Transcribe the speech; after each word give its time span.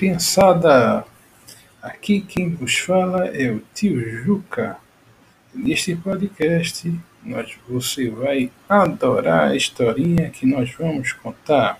criançada! 0.00 1.04
Aqui 1.82 2.22
quem 2.22 2.54
vos 2.54 2.78
fala 2.78 3.26
é 3.26 3.50
o 3.50 3.62
tio 3.74 4.00
Juca. 4.24 4.78
Neste 5.52 5.94
podcast, 5.94 6.90
nós, 7.22 7.54
você 7.68 8.08
vai 8.08 8.50
adorar 8.66 9.50
a 9.50 9.56
historinha 9.56 10.30
que 10.30 10.46
nós 10.46 10.72
vamos 10.72 11.12
contar. 11.12 11.78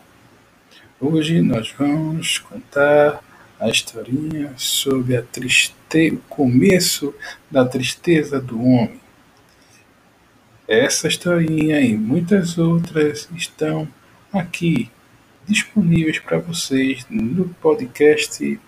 Hoje 1.00 1.40
nós 1.40 1.74
vamos 1.78 2.38
contar 2.40 3.24
a 3.58 3.70
historinha 3.70 4.52
sobre 4.54 5.16
a 5.16 5.22
triste... 5.22 5.74
o 6.12 6.18
começo 6.28 7.14
da 7.50 7.64
tristeza 7.64 8.38
do 8.38 8.62
homem. 8.62 9.00
Essa 10.68 11.08
historinha 11.08 11.80
e 11.80 11.96
muitas 11.96 12.58
outras 12.58 13.30
estão 13.34 13.88
aqui 14.30 14.90
disponíveis 15.46 16.18
para 16.18 16.38
vocês 16.38 17.06
no 17.08 17.48
podcast 17.54 18.60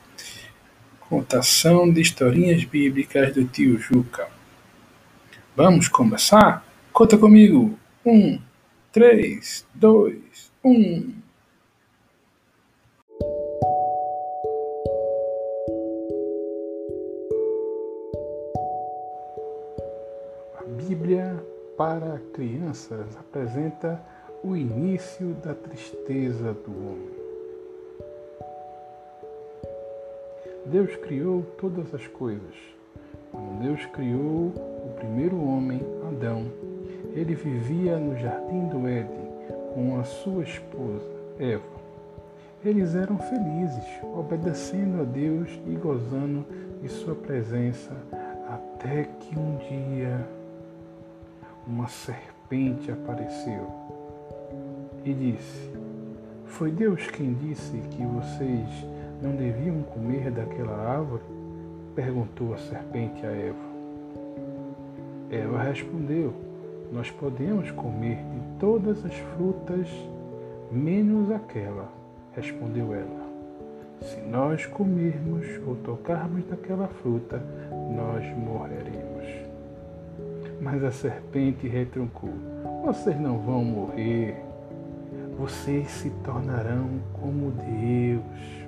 Contação 1.01 1.93
de 1.93 2.01
Historinhas 2.01 2.65
Bíblicas 2.65 3.35
do 3.35 3.45
Tio 3.45 3.79
Juca. 3.79 4.29
Vamos 5.55 5.87
começar? 5.89 6.67
Conta 6.93 7.19
comigo! 7.19 7.79
Um, 8.05 8.41
três, 8.91 9.67
dois, 9.75 10.51
um. 10.65 11.13
A 20.59 20.65
Bíblia 20.79 21.45
para 21.77 22.21
crianças 22.33 23.17
apresenta 23.19 24.01
o 24.45 24.57
início 24.57 25.35
da 25.35 25.55
tristeza 25.55 26.53
do 26.53 26.73
homem. 26.73 27.11
Deus 30.67 30.97
criou 30.97 31.45
todas 31.61 31.95
as 31.95 32.09
coisas. 32.09 32.55
Quando 33.31 33.63
Deus 33.63 33.87
criou 33.87 34.49
o 34.49 34.95
primeiro 34.97 35.41
homem, 35.41 35.81
Adão, 36.09 36.47
ele 37.15 37.37
vivia 37.37 37.97
no 37.99 38.19
jardim 38.19 38.67
do 38.67 38.89
Éden 38.89 39.31
com 39.75 40.01
a 40.01 40.05
sua 40.05 40.43
esposa, 40.43 41.09
Eva. 41.39 41.63
Eles 42.65 42.97
eram 42.97 43.19
felizes, 43.19 43.85
obedecendo 44.03 45.03
a 45.03 45.05
Deus 45.05 45.51
e 45.69 45.75
gozando 45.77 46.45
de 46.83 46.89
sua 46.89 47.15
presença, 47.15 47.93
até 48.49 49.05
que 49.05 49.39
um 49.39 49.57
dia 49.59 50.27
uma 51.65 51.87
serpente 51.87 52.91
apareceu 52.91 53.92
e 55.05 55.13
disse: 55.13 55.71
Foi 56.47 56.71
Deus 56.71 57.07
quem 57.09 57.35
disse 57.35 57.77
que 57.91 58.05
vocês 58.05 58.87
não 59.23 59.33
deviam 59.33 59.83
comer 59.83 60.31
daquela 60.31 60.77
árvore? 60.77 61.23
perguntou 61.95 62.55
a 62.55 62.59
serpente 62.59 63.25
a 63.27 63.31
Eva. 63.31 63.73
Eva 65.31 65.63
respondeu: 65.63 66.33
Nós 66.93 67.11
podemos 67.11 67.71
comer 67.73 68.17
de 68.17 68.59
todas 68.59 69.05
as 69.05 69.15
frutas, 69.15 69.89
menos 70.71 71.31
aquela, 71.31 71.89
respondeu 72.35 72.95
ela. 72.95 73.23
Se 74.03 74.21
nós 74.21 74.67
comermos 74.67 75.47
ou 75.67 75.77
tocarmos 75.77 76.45
daquela 76.47 76.89
fruta, 76.89 77.41
nós 77.95 78.25
morreremos. 78.37 79.13
Mas 80.61 80.83
a 80.83 80.91
serpente 80.91 81.69
retrucou: 81.69 82.33
Vocês 82.85 83.19
não 83.21 83.39
vão 83.39 83.65
morrer 83.65 84.52
vocês 85.43 85.91
se 85.91 86.09
tornarão 86.23 87.01
como 87.15 87.51
Deus. 87.51 88.63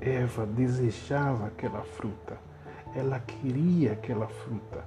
Eva 0.00 0.46
desejava 0.46 1.48
aquela 1.48 1.82
fruta, 1.82 2.38
ela 2.94 3.18
queria 3.18 3.94
aquela 3.94 4.28
fruta. 4.28 4.84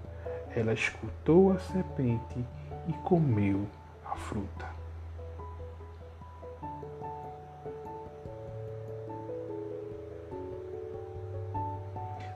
Ela 0.55 0.71
escutou 0.73 1.51
a 1.51 1.59
serpente 1.59 2.39
e 2.87 2.93
comeu 3.03 3.67
a 4.05 4.15
fruta. 4.15 4.65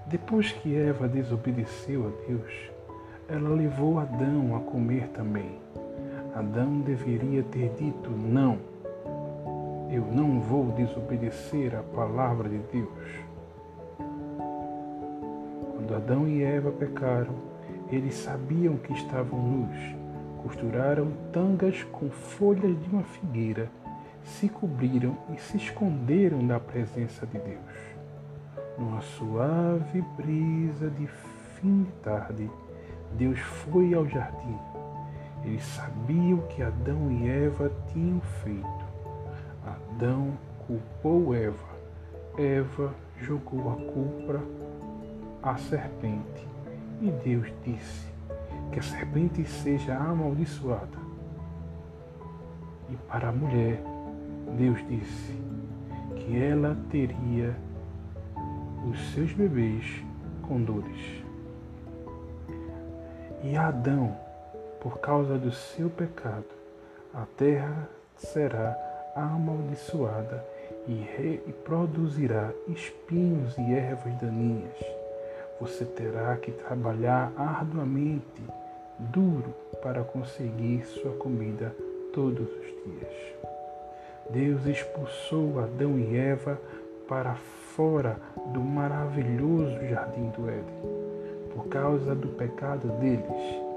Depois 0.08 0.52
que 0.52 0.76
Eva 0.76 1.08
desobedeceu 1.08 2.08
a 2.08 2.28
Deus, 2.28 2.53
ela 3.30 3.50
levou 3.50 3.98
Adão 3.98 4.58
a 4.58 4.59
comer 4.59 5.08
também. 5.14 5.58
Adão 6.34 6.80
deveria 6.80 7.44
ter 7.44 7.74
dito 7.78 8.09
não. 8.09 8.58
Eu 9.92 10.06
não 10.06 10.40
vou 10.40 10.72
desobedecer 10.72 11.75
à 11.75 11.84
palavra 11.84 12.47
de 12.47 12.58
Deus. 12.72 13.09
Quando 15.75 15.94
Adão 15.94 16.25
e 16.30 16.41
Eva 16.41 16.72
pecaram, 16.72 17.36
eles 17.90 18.16
sabiam 18.16 18.78
que 18.78 18.94
estavam 18.94 19.40
nus, 19.41 19.78
costuraram 20.41 21.12
tangas 21.34 21.84
com 21.84 22.09
folhas 22.09 22.81
de 22.81 22.90
uma 22.90 23.03
figueira, 23.03 23.70
se 24.24 24.47
cobriram 24.47 25.18
e 25.36 25.38
se 25.38 25.58
esconderam 25.58 26.47
da 26.47 26.62
presença 26.62 27.25
de 27.25 27.38
Deus. 27.38 27.59
Numa 28.78 29.02
suave 29.02 30.02
brisa 30.16 30.90
de 30.91 31.08
fim 31.59 31.84
de 31.84 31.91
tarde, 32.03 32.50
Deus 33.18 33.40
foi 33.40 33.94
ao 33.94 34.08
jardim 34.08 34.71
eles 35.44 35.63
sabiam 35.63 36.40
que 36.50 36.62
Adão 36.62 37.12
e 37.12 37.28
Eva 37.28 37.72
tinham 37.91 38.22
feito. 38.44 38.85
Adão 39.66 40.34
culpou 40.68 41.34
Eva. 41.34 41.72
Eva 42.38 42.94
jogou 43.19 43.72
a 43.72 43.75
culpa 43.75 44.41
à 45.41 45.57
serpente. 45.57 46.47
E 47.02 47.09
Deus 47.24 47.52
disse 47.66 48.07
que 48.72 48.79
a 48.79 48.84
serpente 48.84 49.44
seja 49.46 49.96
amaldiçoada. 49.96 51.00
E 52.90 52.96
para 53.08 53.29
a 53.29 53.31
mulher, 53.31 53.84
Deus 54.58 54.79
disse 54.88 55.35
que 56.16 56.38
ela 56.38 56.78
teria 56.90 57.56
os 58.88 59.00
seus 59.13 59.34
bebês 59.34 60.03
com 60.44 60.62
dores. 60.62 61.23
E 63.44 63.58
Adão 63.58 64.16
por 64.81 65.00
causa 65.00 65.38
do 65.38 65.52
seu 65.52 65.90
pecado, 65.90 66.44
a 67.14 67.25
terra 67.38 67.88
será 68.18 68.75
amaldiçoada 69.16 70.44
e 70.88 71.53
produzirá 71.64 72.52
espinhos 72.68 73.56
e 73.58 73.74
ervas 73.74 74.14
daninhas. 74.16 74.75
Você 75.59 75.86
terá 75.86 76.36
que 76.38 76.52
trabalhar 76.52 77.31
arduamente, 77.38 78.41
duro, 78.97 79.53
para 79.84 80.03
conseguir 80.03 80.84
sua 80.86 81.12
comida 81.14 81.75
todos 82.12 82.50
os 82.50 82.66
dias. 82.84 83.14
Deus 84.31 84.66
expulsou 84.66 85.59
Adão 85.59 86.00
e 86.00 86.18
Eva 86.18 86.59
para 87.08 87.36
fora 87.75 88.18
do 88.47 88.62
maravilhoso 88.62 89.86
jardim 89.88 90.30
do 90.30 90.50
Éden. 90.50 91.02
Por 91.53 91.68
causa 91.68 92.16
do 92.16 92.30
pecado 92.30 92.88
deles, 93.00 93.71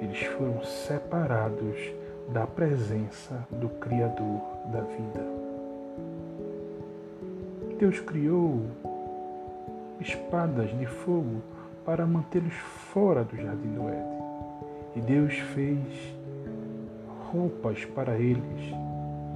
eles 0.00 0.22
foram 0.36 0.62
separados 0.64 1.92
da 2.32 2.46
presença 2.46 3.46
do 3.50 3.68
Criador 3.68 4.40
da 4.72 4.80
vida. 4.80 5.20
Deus 7.78 8.00
criou 8.00 8.62
espadas 10.00 10.70
de 10.78 10.86
fogo 10.86 11.42
para 11.84 12.06
mantê-los 12.06 12.54
fora 12.92 13.24
do 13.24 13.36
jardim 13.36 13.72
do 13.74 13.88
Éden. 13.88 14.20
E 14.96 15.00
Deus 15.00 15.34
fez 15.54 15.78
roupas 17.32 17.84
para 17.84 18.18
eles, 18.18 18.74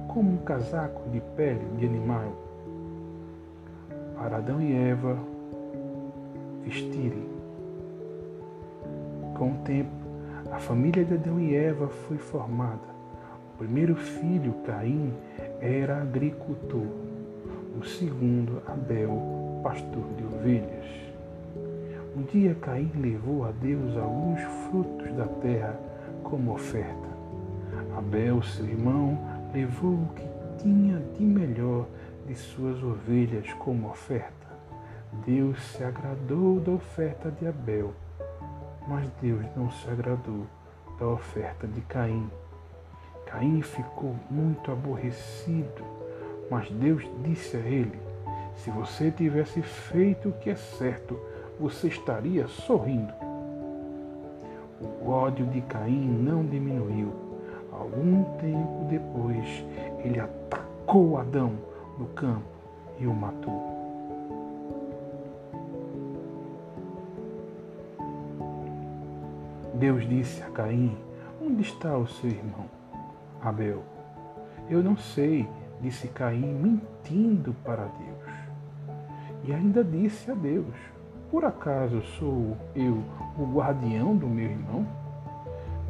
como 0.07 0.33
um 0.33 0.37
casaco 0.37 1.09
de 1.09 1.21
pele 1.35 1.65
de 1.77 1.85
animal, 1.85 2.33
para 4.17 4.37
Adão 4.37 4.61
e 4.61 4.73
Eva 4.73 5.17
vestirem. 6.63 7.29
Com 9.37 9.51
o 9.51 9.57
tempo, 9.63 10.04
a 10.51 10.59
família 10.59 11.03
de 11.03 11.15
Adão 11.15 11.39
e 11.39 11.55
Eva 11.55 11.87
foi 11.87 12.17
formada. 12.17 12.95
O 13.53 13.57
primeiro 13.57 13.95
filho, 13.95 14.53
Caim, 14.65 15.13
era 15.59 16.01
agricultor. 16.01 16.87
O 17.79 17.83
segundo, 17.83 18.61
Abel, 18.67 19.61
pastor 19.63 20.03
de 20.15 20.23
ovelhas. 20.23 20.85
Um 22.15 22.21
dia 22.23 22.55
Caim 22.61 22.91
levou 22.95 23.45
a 23.45 23.51
Deus 23.51 23.97
alguns 23.97 24.39
frutos 24.69 25.11
da 25.13 25.25
terra 25.25 25.77
como 26.23 26.53
oferta. 26.53 27.09
Abel, 27.97 28.41
seu 28.43 28.65
irmão, 28.65 29.17
levou 29.53 29.93
o 29.93 30.09
que 30.15 30.63
tinha 30.63 31.01
de 31.17 31.23
melhor 31.23 31.87
de 32.27 32.35
suas 32.35 32.81
ovelhas 32.83 33.51
como 33.53 33.89
oferta. 33.89 34.45
Deus 35.25 35.61
se 35.71 35.83
agradou 35.83 36.59
da 36.59 36.71
oferta 36.71 37.31
de 37.31 37.47
Abel 37.47 37.93
mas 38.87 39.09
Deus 39.21 39.43
não 39.55 39.71
se 39.71 39.89
agradou 39.89 40.45
da 40.99 41.07
oferta 41.07 41.67
de 41.67 41.81
Caim. 41.81 42.29
Caim 43.25 43.61
ficou 43.61 44.15
muito 44.29 44.71
aborrecido, 44.71 45.83
mas 46.49 46.69
Deus 46.71 47.03
disse 47.23 47.57
a 47.57 47.59
ele: 47.59 47.99
Se 48.55 48.69
você 48.69 49.11
tivesse 49.11 49.61
feito 49.61 50.29
o 50.29 50.33
que 50.33 50.49
é 50.49 50.55
certo, 50.55 51.19
você 51.59 51.87
estaria 51.87 52.47
sorrindo. 52.47 53.13
O 55.01 55.09
ódio 55.09 55.45
de 55.47 55.61
Caim 55.61 56.07
não 56.07 56.45
diminuiu. 56.45 57.13
Algum 57.71 58.23
tempo 58.37 58.85
depois, 58.89 59.65
ele 60.03 60.19
atacou 60.19 61.17
Adão 61.17 61.53
no 61.97 62.05
campo 62.07 62.45
e 62.99 63.07
o 63.07 63.13
matou. 63.13 63.74
Deus 69.75 70.07
disse 70.07 70.41
a 70.41 70.49
Caim: 70.51 70.97
Onde 71.41 71.61
está 71.61 71.97
o 71.97 72.07
seu 72.07 72.29
irmão? 72.29 72.65
Abel. 73.41 73.83
Eu 74.69 74.81
não 74.81 74.95
sei, 74.95 75.47
disse 75.81 76.07
Caim, 76.07 76.53
mentindo 76.53 77.53
para 77.65 77.83
Deus. 77.83 78.95
E 79.43 79.53
ainda 79.53 79.83
disse 79.83 80.31
a 80.31 80.33
Deus: 80.33 80.73
Por 81.29 81.43
acaso 81.43 82.01
sou 82.17 82.55
eu 82.73 83.03
o 83.37 83.45
guardião 83.53 84.15
do 84.15 84.27
meu 84.27 84.49
irmão? 84.49 84.87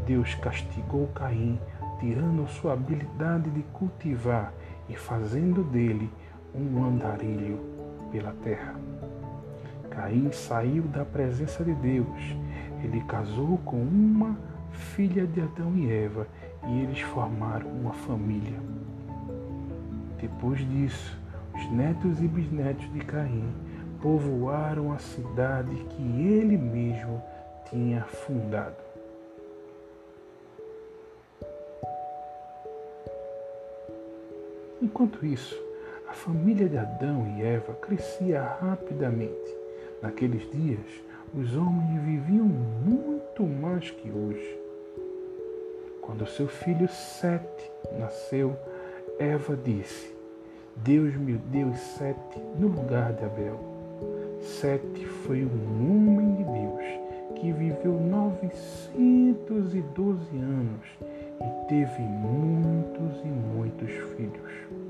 Deus 0.07 0.33
castigou 0.33 1.07
Caim, 1.13 1.59
tirando 1.99 2.47
sua 2.47 2.73
habilidade 2.73 3.51
de 3.51 3.61
cultivar 3.71 4.51
e 4.89 4.95
fazendo 4.95 5.63
dele 5.63 6.09
um 6.55 6.83
andarilho 6.83 7.59
pela 8.11 8.33
terra. 8.43 8.73
Caim 9.91 10.31
saiu 10.31 10.83
da 10.83 11.05
presença 11.05 11.63
de 11.63 11.73
Deus 11.75 12.35
ele 12.83 13.01
casou 13.01 13.57
com 13.59 13.77
uma 13.77 14.37
filha 14.71 15.25
de 15.25 15.41
Adão 15.41 15.75
e 15.75 15.91
Eva 15.91 16.27
e 16.67 16.81
eles 16.81 17.01
formaram 17.01 17.67
uma 17.69 17.93
família. 17.93 18.59
Depois 20.19 20.59
disso, 20.69 21.17
os 21.53 21.71
netos 21.71 22.21
e 22.21 22.27
bisnetos 22.27 22.91
de 22.91 22.99
Caim 22.99 23.53
povoaram 24.01 24.91
a 24.91 24.97
cidade 24.97 25.75
que 25.89 26.01
ele 26.01 26.57
mesmo 26.57 27.21
tinha 27.69 28.03
fundado. 28.03 28.85
Enquanto 34.81 35.25
isso, 35.25 35.59
a 36.07 36.13
família 36.13 36.69
de 36.69 36.77
Adão 36.77 37.25
e 37.35 37.41
Eva 37.41 37.73
crescia 37.73 38.43
rapidamente. 38.61 39.55
Naqueles 40.01 40.49
dias, 40.51 40.85
os 41.35 41.55
homens 41.57 42.01
viviam 42.01 42.45
muito 42.45 43.43
mais 43.43 43.91
que 43.91 44.09
hoje. 44.09 44.57
Quando 46.01 46.25
seu 46.25 46.47
filho 46.47 46.87
Sete 46.87 47.69
nasceu, 47.99 48.55
Eva 49.19 49.57
disse: 49.57 50.15
Deus 50.77 51.13
me 51.15 51.33
deu 51.33 51.73
Sete 51.73 52.39
no 52.57 52.69
lugar 52.69 53.11
de 53.13 53.25
Abel. 53.25 53.59
Sete 54.39 55.05
foi 55.05 55.43
um 55.43 55.91
homem 55.91 56.35
de 56.35 56.43
Deus 56.43 56.85
que 57.35 57.51
viveu 57.51 57.99
912 57.99 60.37
anos 60.37 60.87
e 61.41 61.49
teve 61.67 62.01
muitos 62.01 63.19
e 63.25 63.27
muitos 63.27 63.91
filhos. 64.15 64.84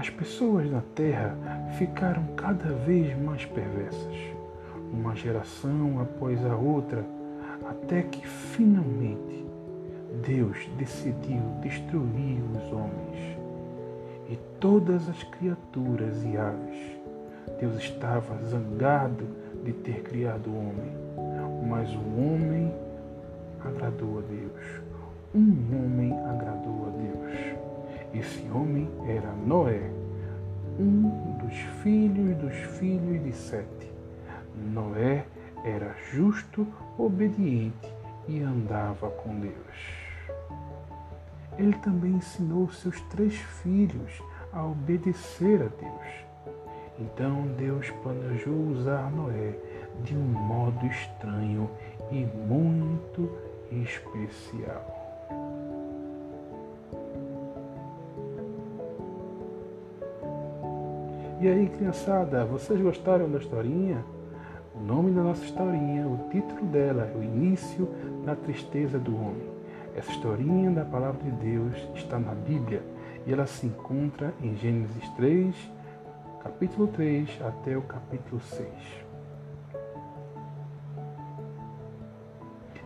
As 0.00 0.08
pessoas 0.08 0.70
na 0.70 0.80
Terra 0.94 1.36
ficaram 1.76 2.24
cada 2.34 2.72
vez 2.72 3.14
mais 3.20 3.44
perversas, 3.44 4.16
uma 4.90 5.14
geração 5.14 6.00
após 6.00 6.42
a 6.46 6.56
outra, 6.56 7.04
até 7.68 8.00
que 8.04 8.26
finalmente 8.26 9.44
Deus 10.26 10.56
decidiu 10.78 11.42
destruir 11.60 12.40
os 12.56 12.72
homens 12.72 13.38
e 14.30 14.38
todas 14.58 15.06
as 15.06 15.22
criaturas 15.22 16.24
e 16.24 16.34
aves. 16.34 16.98
Deus 17.60 17.76
estava 17.76 18.42
zangado 18.46 19.26
de 19.62 19.74
ter 19.74 20.00
criado 20.02 20.48
o 20.48 20.56
homem, 20.56 21.68
mas 21.68 21.90
o 21.94 22.18
homem 22.18 22.72
agradou 23.62 24.20
a 24.20 24.22
Deus. 24.22 24.80
Um 25.34 25.76
homem 25.76 26.18
agradou 26.26 26.86
a 26.86 26.90
Deus. 26.96 27.59
Esse 28.12 28.48
homem 28.52 28.88
era 29.06 29.32
Noé, 29.46 29.88
um 30.78 31.36
dos 31.38 31.56
filhos 31.82 32.36
dos 32.38 32.54
filhos 32.78 33.22
de 33.22 33.32
Sete. 33.32 33.92
Noé 34.72 35.24
era 35.64 35.94
justo, 36.12 36.66
obediente 36.98 37.94
e 38.26 38.40
andava 38.40 39.10
com 39.10 39.38
Deus. 39.38 39.54
Ele 41.56 41.74
também 41.78 42.12
ensinou 42.12 42.70
seus 42.70 43.00
três 43.02 43.34
filhos 43.34 44.22
a 44.52 44.64
obedecer 44.64 45.62
a 45.62 45.68
Deus. 45.80 46.30
Então 46.98 47.46
Deus 47.56 47.88
planejou 48.02 48.54
usar 48.70 49.10
Noé 49.12 49.54
de 50.02 50.16
um 50.16 50.20
modo 50.20 50.84
estranho 50.86 51.70
e 52.10 52.24
muito 52.24 53.30
especial. 53.70 54.99
E 61.40 61.48
aí, 61.48 61.70
criançada, 61.70 62.44
vocês 62.44 62.78
gostaram 62.78 63.30
da 63.30 63.38
historinha? 63.38 64.04
O 64.74 64.80
nome 64.80 65.10
da 65.10 65.22
nossa 65.22 65.42
historinha, 65.42 66.06
o 66.06 66.28
título 66.30 66.66
dela 66.66 67.10
é 67.10 67.16
O 67.16 67.22
Início 67.22 67.88
da 68.26 68.36
Tristeza 68.36 68.98
do 68.98 69.16
Homem. 69.16 69.48
Essa 69.96 70.10
historinha 70.10 70.70
da 70.70 70.84
Palavra 70.84 71.22
de 71.22 71.30
Deus 71.30 71.74
está 71.94 72.18
na 72.18 72.34
Bíblia 72.34 72.82
e 73.26 73.32
ela 73.32 73.46
se 73.46 73.66
encontra 73.66 74.34
em 74.42 74.54
Gênesis 74.54 75.08
3, 75.16 75.56
capítulo 76.42 76.88
3 76.88 77.40
até 77.42 77.74
o 77.74 77.82
capítulo 77.82 78.38
6. 78.42 78.68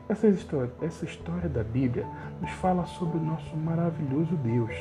Essa 0.09 0.29
história, 0.29 0.71
essa 0.81 1.05
história 1.05 1.49
da 1.49 1.65
Bíblia 1.65 2.07
nos 2.41 2.53
fala 2.53 2.87
sobre 2.87 3.19
o 3.19 3.21
nosso 3.21 3.57
maravilhoso 3.57 4.37
Deus 4.37 4.73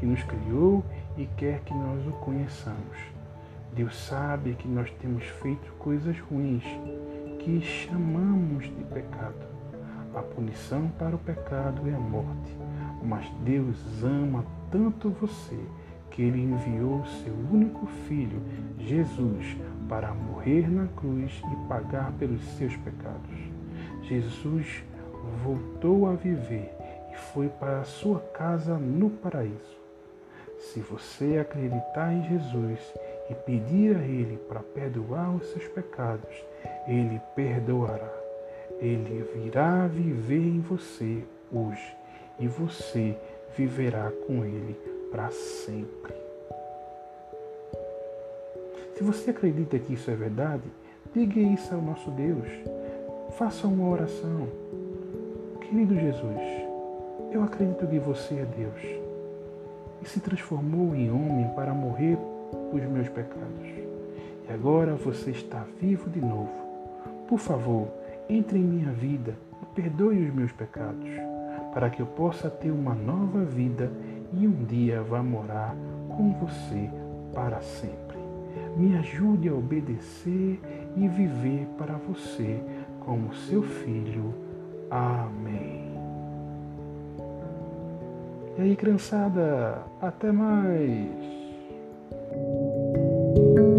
que 0.00 0.06
nos 0.06 0.20
criou 0.24 0.82
e 1.16 1.26
quer 1.36 1.60
que 1.60 1.72
nós 1.72 2.04
o 2.08 2.12
conheçamos. 2.24 3.19
Deus 3.74 3.96
sabe 3.96 4.54
que 4.54 4.66
nós 4.66 4.90
temos 5.00 5.24
feito 5.24 5.72
coisas 5.74 6.18
ruins, 6.18 6.64
que 7.38 7.60
chamamos 7.60 8.64
de 8.64 8.84
pecado. 8.84 9.46
A 10.14 10.22
punição 10.22 10.88
para 10.98 11.14
o 11.14 11.18
pecado 11.18 11.88
é 11.88 11.94
a 11.94 11.98
morte, 11.98 12.56
mas 13.02 13.30
Deus 13.44 13.76
ama 14.02 14.44
tanto 14.70 15.10
você 15.10 15.58
que 16.10 16.22
ele 16.22 16.42
enviou 16.42 17.04
seu 17.22 17.32
único 17.32 17.86
filho, 18.08 18.42
Jesus, 18.78 19.56
para 19.88 20.12
morrer 20.12 20.68
na 20.68 20.88
cruz 20.88 21.40
e 21.52 21.68
pagar 21.68 22.12
pelos 22.12 22.42
seus 22.58 22.76
pecados. 22.76 23.38
Jesus 24.02 24.82
voltou 25.44 26.08
a 26.08 26.14
viver 26.14 26.74
e 27.12 27.16
foi 27.32 27.48
para 27.48 27.80
a 27.80 27.84
sua 27.84 28.18
casa 28.18 28.76
no 28.76 29.10
paraíso. 29.10 29.78
Se 30.58 30.80
você 30.80 31.38
acreditar 31.38 32.12
em 32.12 32.28
Jesus 32.28 32.80
e 33.30 33.34
pedir 33.34 33.96
a 33.96 34.00
Ele 34.00 34.36
para 34.48 34.60
perdoar 34.60 35.34
os 35.34 35.46
seus 35.46 35.66
pecados, 35.68 36.44
Ele 36.86 37.20
perdoará. 37.34 38.12
Ele 38.80 39.24
virá 39.34 39.86
viver 39.86 40.40
em 40.40 40.60
você 40.60 41.22
hoje 41.52 41.96
e 42.38 42.48
você 42.48 43.16
viverá 43.56 44.10
com 44.26 44.44
Ele 44.44 44.76
para 45.10 45.30
sempre. 45.30 46.14
Se 48.96 49.04
você 49.04 49.30
acredita 49.30 49.78
que 49.78 49.94
isso 49.94 50.10
é 50.10 50.14
verdade, 50.14 50.64
diga 51.14 51.40
isso 51.40 51.74
ao 51.74 51.80
nosso 51.80 52.10
Deus. 52.10 52.46
Faça 53.38 53.66
uma 53.66 53.88
oração. 53.88 54.48
Querido 55.60 55.94
Jesus, 55.94 56.40
eu 57.32 57.42
acredito 57.42 57.86
que 57.86 57.98
você 57.98 58.34
é 58.34 58.44
Deus 58.44 59.00
e 60.02 60.08
se 60.08 60.20
transformou 60.20 60.94
em 60.94 61.10
homem 61.10 61.48
para 61.54 61.72
morrer 61.72 62.18
os 62.72 62.82
meus 62.84 63.08
pecados. 63.08 63.66
E 64.48 64.52
agora 64.52 64.94
você 64.94 65.30
está 65.30 65.64
vivo 65.80 66.08
de 66.10 66.20
novo. 66.20 66.50
Por 67.28 67.38
favor, 67.38 67.88
entre 68.28 68.58
em 68.58 68.62
minha 68.62 68.92
vida 68.92 69.34
e 69.62 69.66
perdoe 69.74 70.24
os 70.24 70.34
meus 70.34 70.52
pecados, 70.52 71.08
para 71.72 71.90
que 71.90 72.00
eu 72.00 72.06
possa 72.06 72.50
ter 72.50 72.70
uma 72.70 72.94
nova 72.94 73.44
vida 73.44 73.90
e 74.32 74.46
um 74.46 74.64
dia 74.64 75.02
vá 75.02 75.22
morar 75.22 75.74
com 76.16 76.32
você 76.34 76.90
para 77.34 77.60
sempre. 77.60 78.18
Me 78.76 78.96
ajude 78.98 79.48
a 79.48 79.54
obedecer 79.54 80.60
e 80.96 81.08
viver 81.08 81.66
para 81.78 81.94
você 81.94 82.60
como 83.00 83.34
seu 83.34 83.62
filho. 83.62 84.34
Amém. 84.90 85.90
E 88.58 88.62
aí, 88.62 88.76
criançada, 88.76 89.82
até 90.02 90.32
mais! 90.32 91.39
Thank 93.32 93.58
you. 93.58 93.69